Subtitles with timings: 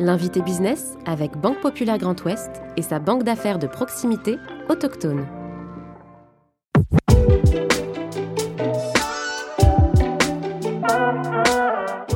[0.00, 5.24] L'invité business avec Banque Populaire Grand Ouest et sa banque d'affaires de proximité autochtone.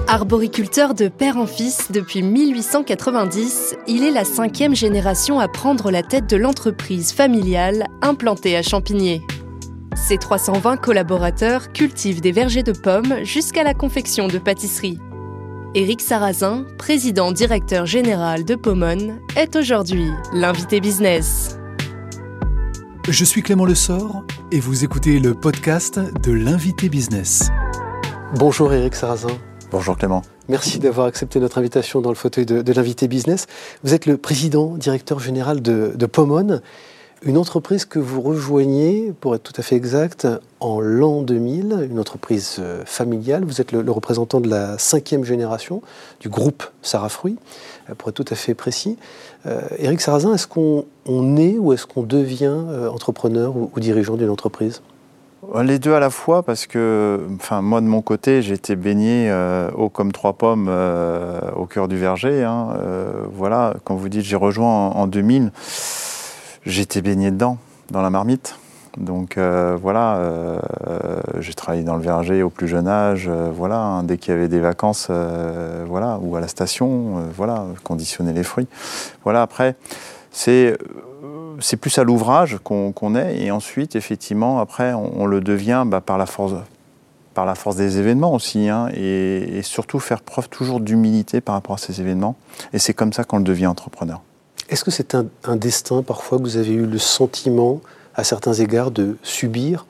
[0.08, 6.02] Arboriculteur de père en fils depuis 1890, il est la cinquième génération à prendre la
[6.02, 9.20] tête de l'entreprise familiale implantée à Champigny.
[9.94, 14.98] Ses 320 collaborateurs cultivent des vergers de pommes jusqu'à la confection de pâtisseries.
[15.74, 21.58] Éric Sarrazin, président directeur général de Pomone, est aujourd'hui l'invité business.
[23.06, 27.50] Je suis Clément Lessort et vous écoutez le podcast de l'invité business.
[28.36, 29.36] Bonjour Éric Sarrazin.
[29.70, 30.22] Bonjour Clément.
[30.48, 33.46] Merci d'avoir accepté notre invitation dans le fauteuil de, l'invité business.
[33.84, 36.62] Vous êtes le président, directeur général de, de Pomone,
[37.22, 40.28] une entreprise que vous rejoignez, pour être tout à fait exact,
[40.60, 43.44] en l'an 2000, une entreprise euh, familiale.
[43.44, 45.82] Vous êtes le, représentant de la cinquième génération
[46.20, 47.36] du groupe Sarah Fruit,
[47.90, 48.96] euh, pour être tout à fait précis.
[49.46, 50.84] Euh, Éric Sarrazin, est-ce qu'on
[51.36, 52.56] est ou est-ce qu'on devient
[52.90, 54.80] entrepreneur ou dirigeant d'une entreprise?
[55.62, 59.30] Les deux à la fois, parce que enfin, moi de mon côté, j'ai été baigné
[59.30, 62.42] euh, haut comme trois pommes euh, au cœur du verger.
[62.42, 62.68] Hein.
[62.82, 65.52] Euh, voilà, quand vous dites j'ai rejoint en, 2000,
[66.68, 67.58] j'étais baigné dedans,
[67.90, 68.56] dans la marmite.
[68.96, 70.60] Donc voilà,
[71.38, 74.48] j'ai travaillé dans le verger au plus jeune âge, voilà, hein, dès qu'il y avait
[74.48, 75.08] des vacances,
[75.86, 78.66] voilà, ou à la station, voilà, conditionner les fruits.
[79.22, 79.76] Voilà, après,
[80.32, 80.76] c'est
[81.60, 86.18] c'est plus à l'ouvrage qu'on est, et ensuite, effectivement, après, on, le devient bah, par,
[86.18, 86.54] la force,
[87.34, 91.74] par la force des événements aussi, hein, et, surtout faire preuve toujours d'humilité par rapport
[91.74, 92.36] à ces événements.
[92.72, 94.22] Et c'est comme ça qu'on le devient entrepreneur.
[94.68, 97.80] Est-ce que c'est un, destin parfois que vous avez eu le sentiment,
[98.14, 99.86] à certains égards, de subir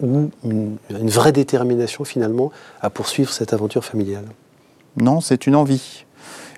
[0.00, 4.24] ou une, une vraie détermination finalement à poursuivre cette aventure familiale?
[4.96, 6.04] Non, c'est une envie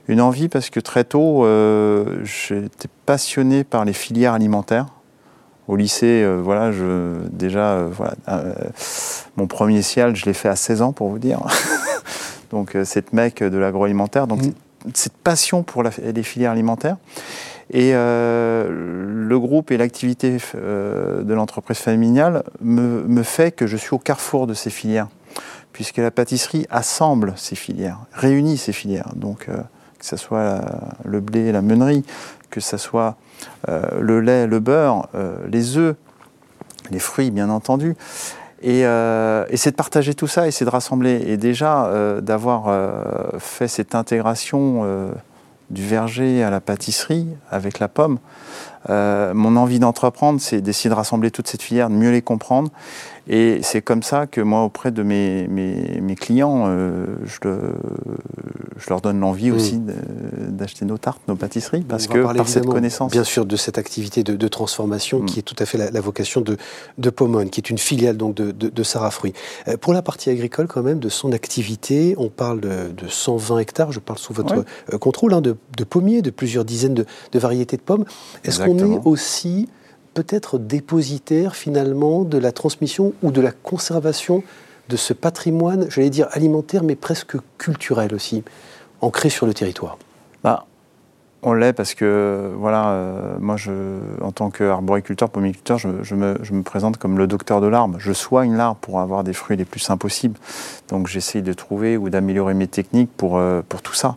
[0.08, 4.86] une envie parce que très tôt, euh, j'étais passionné par les filières alimentaires.
[5.66, 8.14] Au lycée, euh, voilà, je, déjà, euh, voilà,
[9.36, 11.40] mon premier ciel, je l'ai fait à 16 ans, pour vous dire.
[12.50, 14.26] donc, cette mec de l'agroalimentaire.
[14.26, 14.52] Donc, mmh.
[14.92, 16.96] cette passion pour les filières alimentaires.
[17.70, 23.98] Et le groupe et l'activité de l'entreprise familiale me, me, fait que je suis au
[23.98, 25.08] carrefour de ces filières,
[25.72, 29.12] puisque la pâtisserie assemble ces filières, réunit ces filières.
[29.16, 30.60] Donc, que ce soit
[31.04, 32.04] le blé, la meunerie,
[32.54, 33.16] que ce soit
[33.68, 35.96] euh, le lait, le beurre, euh, les œufs,
[36.90, 37.96] les fruits bien entendu.
[38.64, 41.22] Euh, et, c'est de partager tout ça et c'est de rassembler.
[41.26, 41.90] Et déjà,
[42.22, 42.72] d'avoir
[43.38, 45.10] fait cette intégration
[45.70, 48.18] du verger à la pâtisserie avec la pomme,
[48.88, 52.70] mon envie d'entreprendre, c'est d'essayer de rassembler toute cette filière, de mieux les comprendre
[53.26, 57.38] et c'est comme ça que moi, auprès de mes, mes, clients, euh, je,
[58.76, 59.54] je, leur donne l'envie mm.
[59.54, 59.80] aussi
[60.48, 63.12] d'acheter nos tartes, nos pâtisseries, parce que par cette connaissance.
[63.12, 65.26] Bien sûr, de cette activité de, transformation mm.
[65.26, 66.58] qui est tout à fait la, vocation de,
[66.98, 69.32] de Pomone, qui est une filiale donc de, de, Sarah Fruit.
[69.68, 73.92] Euh, pour la partie agricole, quand même, de son activité, on parle de, 120 hectares,
[73.92, 77.06] je parle sous votre euh, contrôle, hein, de, pommiers, de plusieurs dizaines de,
[77.38, 78.04] variétés de pommes.
[78.44, 79.68] Est-ce qu'on est aussi
[80.14, 84.42] peut-être dépositaire finalement de la transmission ou de la conservation
[84.88, 88.44] de ce patrimoine, j'allais dire alimentaire, mais presque culturel aussi,
[89.00, 89.98] ancré sur le territoire
[90.42, 90.66] bah,
[91.42, 93.56] On l'est parce que, voilà, euh, moi,
[94.20, 97.96] en tant qu'arboriculteur, pomiculteur, je, je, me, je, me, présente comme le docteur de l'arbre.
[97.98, 100.38] Je soigne l'arbre pour avoir des fruits les plus sains possibles.
[100.88, 104.16] Donc j'essaye de trouver ou d'améliorer mes techniques pour, euh, pour tout ça.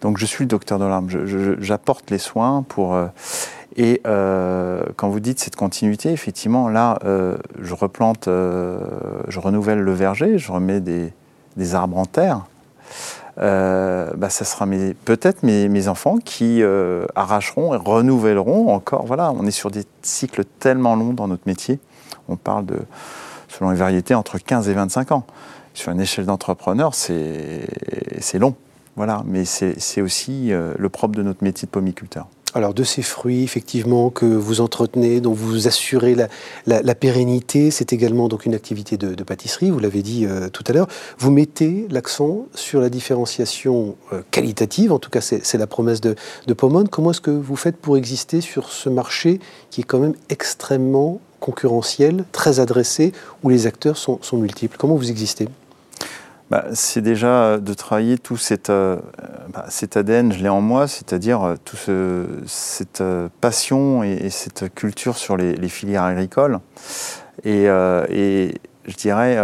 [0.00, 1.08] Donc je suis le docteur de l'arbre.
[1.60, 2.94] J'apporte les soins pour...
[2.94, 3.06] Euh,
[3.76, 8.78] et euh, quand vous dites cette continuité, effectivement, là, euh, je replante, euh,
[9.28, 11.12] je renouvelle le verger, je remets des,
[11.74, 12.46] arbres en terre.
[13.36, 14.66] bah, ça sera
[15.04, 16.62] peut-être mes, enfants qui
[17.14, 19.04] arracheront et renouvelleront encore.
[19.04, 21.78] Voilà, on est sur des cycles tellement longs dans notre métier.
[22.28, 22.78] On parle de,
[23.48, 25.24] selon les variétés, entre 15 et 25 ans.
[25.74, 27.68] Sur une échelle d'entrepreneur, c'est
[28.38, 28.54] long.
[28.96, 33.44] Voilà, mais c'est aussi le propre de notre métier de pomiculteur alors de ces fruits
[33.44, 36.16] effectivement que vous entretenez, dont vous assurez
[36.66, 40.72] la, pérennité, c'est également donc une activité de, pâtisserie, vous l'avez dit euh, tout à
[40.72, 40.88] l'heure.
[41.18, 46.14] Vous mettez l'accent sur la différenciation euh, qualitative, en tout cas c'est la promesse de,
[46.46, 46.88] de Pomone.
[46.88, 49.38] Comment est-ce que vous faites pour exister sur ce marché
[49.70, 53.12] qui est quand même extrêmement concurrentiel, très adressé,
[53.42, 54.78] où les acteurs sont multiples?
[54.78, 55.46] Comment vous existez?
[56.50, 58.96] Bah, c'est déjà de travailler tout cette, euh,
[59.52, 61.90] bah, cet ADN, je l'ai en moi, c'est-à-dire euh, toute
[62.46, 66.60] cette euh, passion et, cette culture sur les, filières agricoles.
[67.44, 69.36] Et je dirais,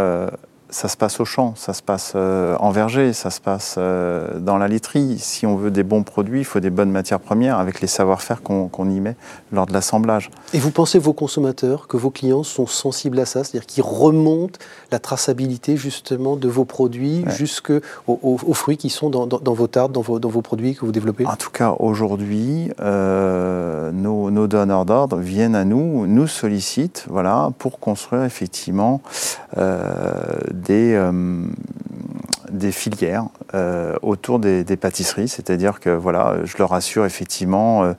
[0.72, 4.38] ça se passe au champ, ça se passe euh, en verger, ça se passe euh,
[4.38, 5.18] dans la laiterie.
[5.18, 8.42] Si on veut des bons produits, il faut des bonnes matières premières avec les savoir-faire
[8.42, 9.14] qu'on y met
[9.52, 10.30] lors de l'assemblage.
[10.54, 14.58] Et vous pensez, vos consommateurs, que vos clients sont sensibles à ça C'est-à-dire qu'ils remontent
[14.90, 20.00] la traçabilité justement de vos produits jusqu'aux aux, fruits qui sont dans, vos tartes, dans
[20.00, 21.26] vos, dans vos, produits que vous développez?
[21.26, 27.50] En tout cas, aujourd'hui, euh, nos, nos, donneurs d'ordre viennent à nous, nous sollicitent voilà,
[27.58, 29.02] pour construire effectivement
[30.62, 31.44] des, euh,
[32.50, 37.94] des filières euh, autour des, pâtisseries, c'est-à-dire que voilà, je leur assure effectivement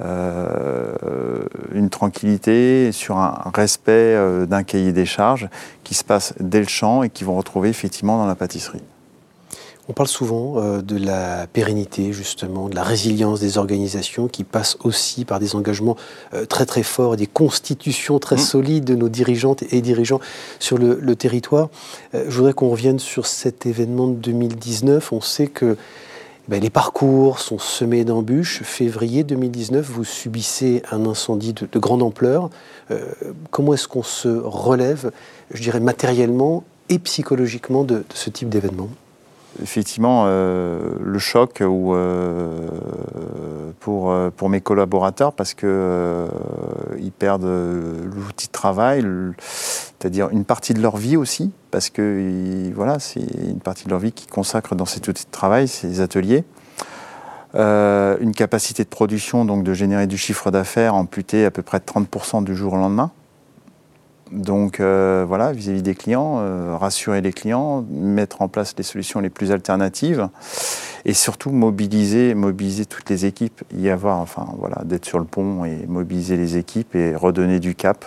[0.00, 4.16] euh, une tranquillité sur un respect
[4.46, 5.48] d'un cahier des charges
[5.84, 8.82] qui se passe dès le champ et qui vont retrouver effectivement dans la pâtisserie.
[9.90, 14.76] On parle souvent euh, de la pérennité, justement, de la résilience des organisations qui passent
[14.84, 15.96] aussi par des engagements
[16.34, 18.38] euh, très très forts, des constitutions très mmh.
[18.38, 20.20] solides de nos dirigeantes et dirigeants
[20.58, 21.70] sur le, territoire.
[22.14, 25.10] Euh, je voudrais qu'on revienne sur cet événement de 2019.
[25.14, 25.78] On sait que
[26.48, 28.62] ben, les parcours sont semés d'embûches.
[28.64, 32.50] Février 2019, vous subissez un incendie de, grande ampleur.
[33.50, 35.12] comment est-ce qu'on se relève,
[35.52, 38.88] je dirais matériellement et psychologiquement, de ce type d'événement?
[39.62, 42.68] Effectivement, euh, le choc euh,
[43.80, 45.68] pour, euh, pour mes collaborateurs parce qu'ils
[46.98, 49.04] ils perdent l'outil de travail,
[49.38, 53.98] c'est-à-dire une partie de leur vie aussi, parce que voilà, c'est une partie de leur
[53.98, 56.44] vie qu'ils consacrent dans cet outil de travail, ces ateliers.
[57.54, 61.84] une capacité de production, donc de générer du chiffre d'affaires amputée à peu près de
[61.84, 63.10] 30% du jour au lendemain.
[64.32, 69.20] Donc euh, voilà, vis-à-vis des clients, euh, rassurer les clients, mettre en place les solutions
[69.20, 70.28] les plus alternatives
[71.04, 75.64] et surtout mobiliser, mobiliser toutes les équipes, y avoir, enfin voilà, d'être sur le pont
[75.64, 78.04] et mobiliser les équipes et redonner du cap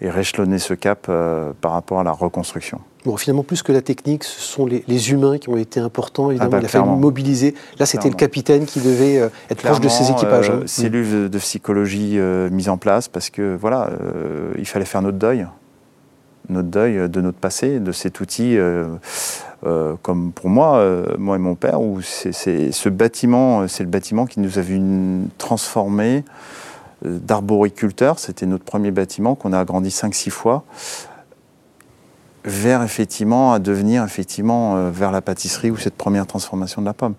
[0.00, 2.80] et réchelonner ce cap euh, par rapport à la reconstruction.
[3.04, 6.30] Bon, finalement, plus que la technique, ce sont les, humains qui ont été importants.
[6.30, 7.54] Évidemment, ah bah, il a fallu mobiliser.
[7.78, 10.50] Là, c'était le capitaine qui devait euh, être proche de ses équipages.
[10.50, 10.66] Euh, hein.
[10.66, 12.18] Cellule de, psychologie
[12.50, 13.90] mise en place parce que voilà,
[14.58, 15.46] il fallait faire notre deuil,
[16.48, 18.58] notre deuil de notre passé, de cet outil.
[20.02, 20.84] comme pour moi,
[21.18, 22.32] moi et mon père, où c'est
[22.72, 24.80] ce bâtiment, c'est le bâtiment qui nous a vu
[25.38, 26.24] transformer
[27.02, 28.18] d'arboriculteur.
[28.18, 30.64] C'était notre premier bâtiment qu'on a agrandi 5-6 fois
[32.44, 36.94] vers effectivement à devenir effectivement euh, vers la pâtisserie ou cette première transformation de la
[36.94, 37.14] pomme.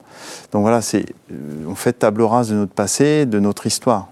[0.51, 4.07] Donc voilà, c'est euh, on fait table rase de notre passé, de notre histoire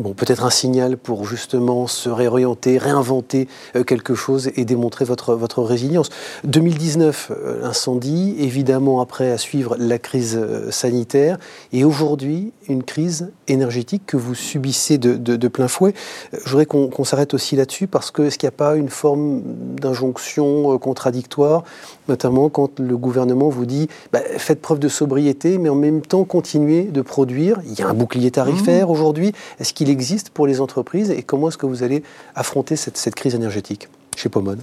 [0.00, 5.34] bon, peut-être un signal pour justement se réorienter, réinventer euh, quelque chose et démontrer votre,
[5.34, 6.08] votre résilience.
[6.44, 11.38] 2019, euh, l'incendie, évidemment après à suivre la crise euh, sanitaire,
[11.72, 15.92] et aujourd'hui une crise énergétique que vous subissez de, plein fouet.
[16.32, 19.42] Je voudrais qu'on s'arrête aussi là-dessus parce que est-ce qu'il n'y a pas une forme
[19.80, 21.64] d'injonction contradictoire,
[22.08, 26.22] notamment quand le gouvernement vous dit bah, faites preuve de sobriété, mais en même temps
[26.22, 27.60] continuez de produire.
[27.66, 28.92] Il y a un bouclier tarifaire mmh.
[28.92, 29.32] aujourd'hui.
[29.58, 32.02] Est-ce qu'il existe pour les entreprises et comment est-ce que vous allez
[32.34, 34.60] affronter cette, crise énergétique chez Pomone?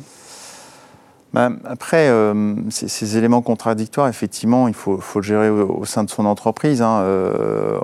[1.34, 6.26] Bah, après, euh, ces, éléments contradictoires, effectivement, il faut, le gérer au, sein de son
[6.26, 6.82] entreprise.
[6.82, 7.02] Hein.
[7.02, 7.78] Euh,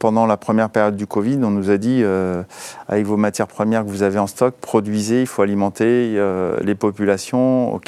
[0.00, 2.42] pendant la première période du Covid, on nous a dit, euh,
[2.88, 6.20] avec vos matières premières que vous avez en stock, produisez, il faut alimenter
[6.60, 7.80] les populations.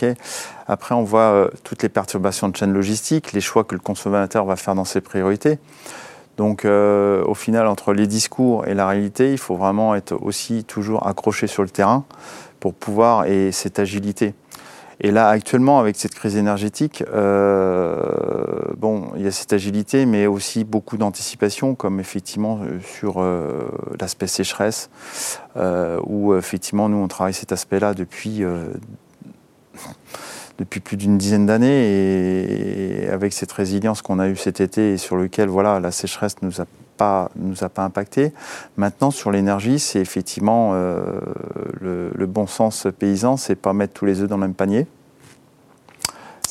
[0.66, 4.56] Après, on voit toutes les perturbations de chaîne logistique, les choix que le consommateur va
[4.56, 5.58] faire dans ses priorités.
[6.36, 10.64] Donc euh, au final, entre les discours et la réalité, il faut vraiment être aussi
[10.64, 12.04] toujours accroché sur le terrain
[12.60, 14.34] pour pouvoir, et cette agilité.
[15.00, 17.96] Et là, actuellement, avec cette crise énergétique, euh,
[18.78, 23.22] bon, il y a cette agilité, mais aussi beaucoup d'anticipation, comme effectivement euh, sur
[24.00, 24.90] l'aspect sécheresse,
[26.06, 28.42] où effectivement, nous, on travaille cet aspect-là depuis
[30.58, 34.96] depuis plus d'une dizaine d'années et avec cette résilience qu'on a eue cet été et
[34.96, 38.32] sur lequel voilà, la sécheresse nous a pas, nous a pas impacté.
[38.76, 41.20] Maintenant, sur l'énergie, c'est effectivement euh,
[41.80, 44.86] le, bon sens paysan, c'est pas mettre tous les œufs dans le même panier.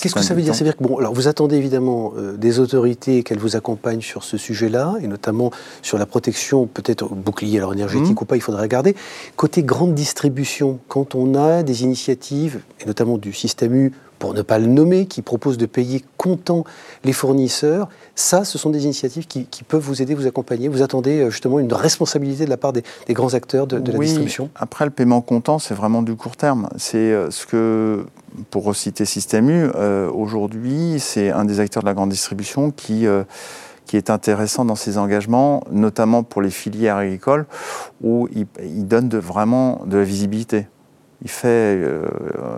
[0.06, 0.54] Qu'est-ce que ça veut dire?
[0.54, 4.02] Ça veut dire que bon, alors vous attendez évidemment euh, des autorités qu'elles vous accompagnent
[4.02, 5.50] sur ce sujet-là, et notamment
[5.82, 8.24] sur la protection, peut-être bouclier alors énergétique mmh.
[8.24, 8.96] ou pas, il faudra regarder.
[9.36, 13.94] Côté grande distribution, quand on a des initiatives, et notamment du système U,
[14.26, 16.64] pour ne pas le nommer, qui propose de payer comptant
[17.04, 20.68] les fournisseurs, ça, ce sont des initiatives qui, peuvent vous aider, vous accompagner.
[20.68, 24.50] Vous attendez euh, justement une responsabilité de la part des, grands acteurs de, la distribution
[24.56, 26.70] Après, le paiement comptant, c'est vraiment du court terme.
[26.76, 28.08] C'est euh, ce que
[28.50, 33.06] pour reciter Système U, euh, aujourd'hui, c'est un des acteurs de la grande distribution qui,
[33.06, 33.26] euh,
[33.86, 37.46] qui est intéressant dans ses engagements, notamment pour les filières agricoles,
[38.02, 40.66] où il, donne de, vraiment de la visibilité.
[41.26, 41.82] Il fait,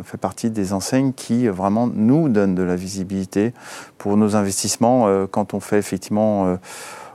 [0.04, 3.54] fait partie des enseignes qui vraiment nous donnent de la visibilité
[3.98, 6.58] pour nos investissements quand on fait effectivement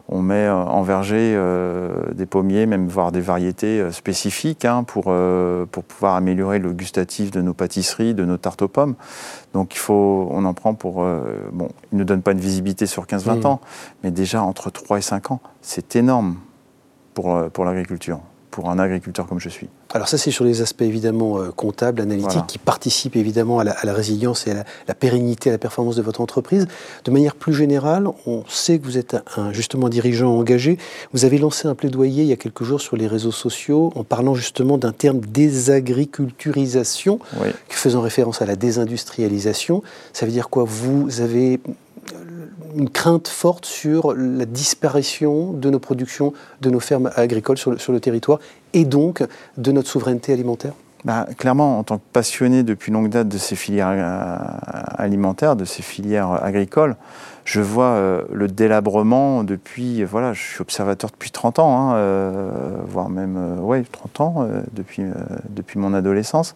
[0.08, 5.04] on met en verger euh, des pommiers, même voire des variétés euh, spécifiques hein, pour,
[5.08, 8.94] euh, pour pouvoir améliorer le gustatif de nos pâtisseries, de nos tartes aux pommes.
[9.54, 11.04] Donc il faut, on en prend pour...
[11.52, 13.46] bon, il ne donne pas une visibilité sur 15-20 mmh.
[13.46, 13.60] ans,
[14.02, 16.36] mais déjà entre 3 et 5 ans, c'est énorme
[17.14, 18.20] pour, pour l'agriculture
[18.52, 19.68] pour un agriculteur comme je suis.
[19.94, 23.92] Alors ça, c'est sur les aspects évidemment euh, comptables, analytiques, qui participent évidemment à la,
[23.92, 26.68] résilience et à la, pérennité, à la performance de votre entreprise.
[27.04, 30.78] De manière plus générale, on sait que vous êtes un, justement dirigeant engagé.
[31.12, 34.04] Vous avez lancé un plaidoyer il y a quelques jours sur les réseaux sociaux en
[34.04, 37.18] parlant justement d'un terme désagriculturisation,
[37.70, 39.82] faisant référence à la désindustrialisation.
[40.12, 40.64] Ça veut dire quoi?
[40.64, 41.58] Vous avez
[42.76, 48.00] une crainte forte sur la disparition de nos productions, de nos fermes agricoles sur le,
[48.00, 48.38] territoire
[48.72, 49.22] et donc
[49.56, 50.72] de notre souveraineté alimentaire
[51.04, 54.36] bah, clairement, en tant que passionné depuis longue date de ces filières euh,
[54.98, 56.94] alimentaires, de ces filières agricoles,
[57.44, 62.50] je vois euh, le délabrement depuis, voilà, je suis observateur depuis 30 ans, hein, euh,
[62.86, 65.02] voire même, ouais, 30 ans, depuis,
[65.48, 66.54] depuis mon adolescence.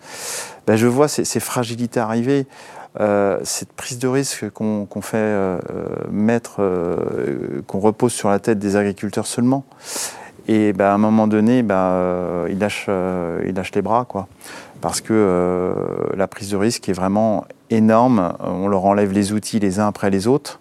[0.69, 2.47] Bah, je vois ces fragilités arriver.
[3.01, 5.59] Euh, cette prise de risque qu'on fait euh,
[6.11, 9.65] mettre, euh, qu'on repose sur la tête des agriculteurs seulement.
[10.49, 14.29] Et bah, à un moment donné, bah, ils, lâchent, les bras, quoi.
[14.81, 15.75] Parce que
[16.17, 18.35] la prise de risque est vraiment énorme.
[18.41, 20.61] On leur enlève les outils les uns après les autres,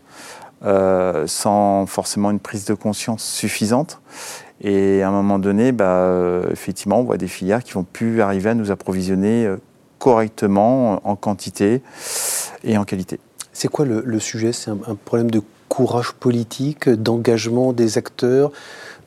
[1.27, 4.01] sans forcément une prise de conscience suffisante.
[4.62, 8.50] Et à un moment donné, bah, effectivement, on voit des filières qui vont plus arriver
[8.50, 9.48] à nous approvisionner
[10.00, 11.82] correctement en quantité
[12.65, 13.19] et en qualité.
[13.53, 14.51] C'est quoi le, sujet?
[14.51, 18.51] C'est un, problème de courage politique, d'engagement des acteurs,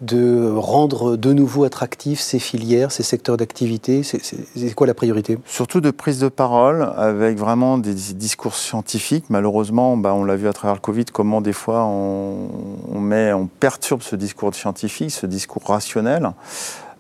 [0.00, 4.02] de rendre de nouveau attractifs ces filières, ces secteurs d'activité?
[4.02, 5.38] C'est quoi la priorité?
[5.44, 9.26] Surtout de prise de parole avec vraiment des discours scientifiques.
[9.28, 13.46] Malheureusement, bah, on l'a vu à travers le Covid, comment des fois on, met, on
[13.46, 16.32] perturbe ce discours scientifique, ce discours rationnel.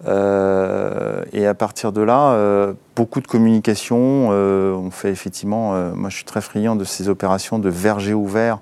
[0.06, 4.30] Euh, et à partir de là, euh, beaucoup de communication.
[4.32, 8.58] Euh, on fait effectivement, moi je suis très friand de ces opérations de verger ouvert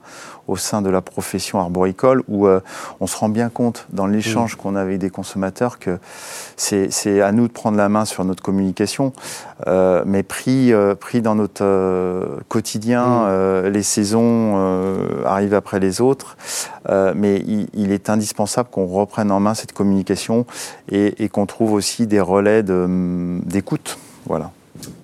[0.47, 2.47] au sein de la profession arboricole où
[3.00, 4.57] on se rend bien compte dans l'échange mmh.
[4.59, 5.99] qu'on a avec des consommateurs que
[6.57, 9.12] c'est à nous de prendre la main sur notre communication,
[9.66, 13.66] mais pris, pris dans notre quotidien, mmh.
[13.66, 14.55] les saisons
[15.25, 16.37] arrivent après les autres,
[16.88, 17.43] mais
[17.75, 20.47] il, est indispensable qu'on reprenne en main cette communication
[20.93, 23.99] et, et qu'on trouve aussi des relais d'écoute.
[24.26, 24.52] Voilà.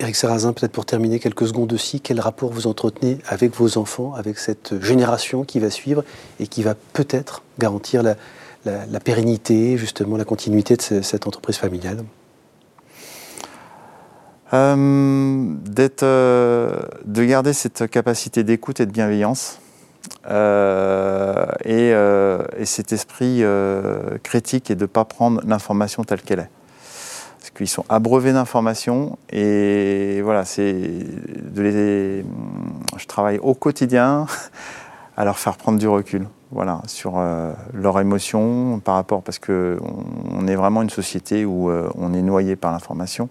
[0.00, 4.14] Eric Sarrazin, peut-être pour terminer quelques secondes aussi, quel rapport vous entretenez avec vos enfants,
[4.14, 6.04] avec cette génération qui va suivre
[6.40, 12.04] et qui va peut-être garantir la, pérennité, justement la continuité de cette entreprise familiale?
[14.52, 15.56] Euh,
[16.02, 16.76] euh,
[17.06, 19.60] de garder cette capacité d'écoute et de bienveillance
[20.30, 23.42] euh, et, cet esprit
[24.22, 26.50] critique et de ne pas prendre l'information telle qu'elle est
[27.62, 32.24] qu'ils sont abreuvés d'informations et voilà, c'est de les.
[32.96, 34.26] Je travaille au quotidien
[35.16, 39.78] à leur faire prendre du recul, voilà, sur euh, leurs émotions par rapport parce que
[40.34, 43.28] on, est vraiment une société où euh, on est noyé par l'information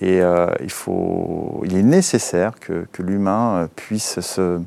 [0.00, 4.60] et euh, il faut, il est nécessaire que, que l'humain puisse se,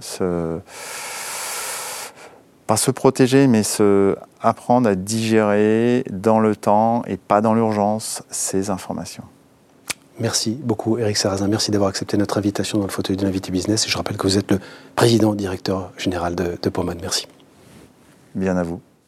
[0.00, 0.58] se
[2.66, 8.22] pas se protéger, mais se apprendre à digérer dans le temps et pas dans l'urgence
[8.30, 9.24] ces informations.
[10.18, 13.86] Merci beaucoup Eric Sarrazin, merci d'avoir accepté notre invitation dans le fauteuil de l'invité business.
[13.86, 14.60] Et je rappelle que vous êtes le
[14.94, 17.26] président directeur général de, de Merci.
[18.34, 18.80] Bien à vous.